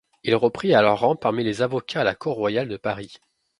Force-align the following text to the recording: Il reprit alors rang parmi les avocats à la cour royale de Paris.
Il 0.23 0.33
reprit 0.35 0.73
alors 0.73 1.01
rang 1.01 1.15
parmi 1.15 1.43
les 1.43 1.61
avocats 1.61 2.01
à 2.01 2.03
la 2.03 2.15
cour 2.15 2.33
royale 2.33 2.67
de 2.67 2.75
Paris. 2.77 3.19